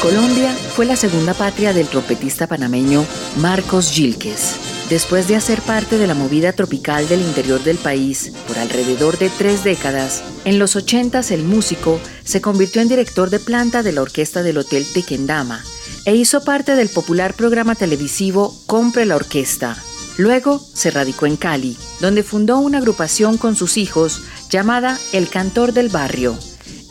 [0.00, 3.04] Colombia fue la segunda patria del trompetista panameño
[3.36, 4.56] Marcos Gilques.
[4.90, 9.30] Después de hacer parte de la movida tropical del interior del país por alrededor de
[9.30, 14.02] tres décadas, en los 80 el músico se convirtió en director de planta de la
[14.02, 15.62] orquesta del Hotel Tequendama
[16.04, 19.76] e hizo parte del popular programa televisivo Compre la Orquesta.
[20.18, 25.72] Luego se radicó en Cali, donde fundó una agrupación con sus hijos llamada El Cantor
[25.72, 26.38] del Barrio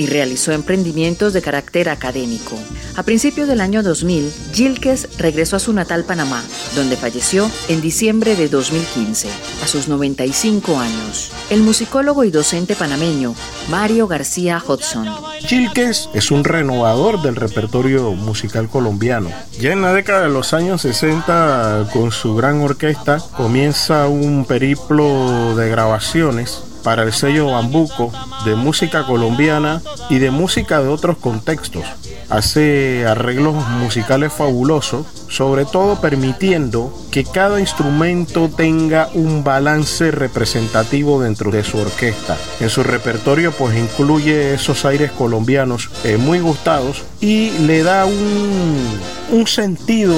[0.02, 2.58] y realizó emprendimientos de carácter académico.
[2.96, 6.42] A principios del año 2000, Gilques regresó a su natal Panamá,
[6.76, 9.30] donde falleció en diciembre de 2015,
[9.64, 11.32] a sus 95 años.
[11.52, 13.36] El musicólogo y docente panameño
[13.70, 15.08] Mario García Hudson.
[15.42, 19.30] Gilques es un renovador del repertorio musical colombiano.
[19.60, 25.56] Ya en la década de los años 60, con su gran orquesta, comienza un periplo
[25.56, 28.12] de grabaciones para el sello Bambuco
[28.46, 31.84] de música colombiana y de música de otros contextos.
[32.30, 41.52] Hace arreglos musicales fabulosos, sobre todo permitiendo que cada instrumento tenga un balance representativo dentro
[41.52, 42.38] de su orquesta.
[42.60, 49.00] En su repertorio pues incluye esos aires colombianos eh, muy gustados y le da un,
[49.32, 50.16] un sentido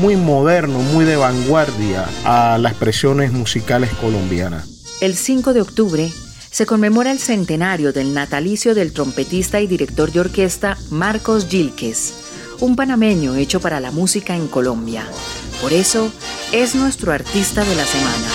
[0.00, 4.79] muy moderno, muy de vanguardia a las expresiones musicales colombianas.
[5.00, 6.12] El 5 de octubre
[6.50, 12.12] se conmemora el centenario del natalicio del trompetista y director de orquesta Marcos Gilques,
[12.60, 15.06] un panameño hecho para la música en Colombia.
[15.62, 16.12] Por eso
[16.52, 18.28] es nuestro artista de la semana.